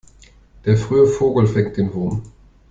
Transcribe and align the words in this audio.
Der 0.65 0.77
frühe 0.77 1.05
Vogel 1.05 1.45
fängt 1.45 1.77
den 1.77 1.93
Wurm. 1.93 2.23